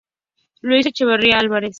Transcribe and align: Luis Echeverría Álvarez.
Luis 0.61 0.87
Echeverría 0.87 1.37
Álvarez. 1.37 1.69